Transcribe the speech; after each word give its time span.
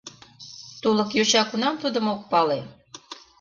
Тулык 0.81 1.09
йоча 1.17 1.43
кунам 1.47 1.75
тудым 1.81 2.05
ок 2.13 2.21
пале! 2.31 2.59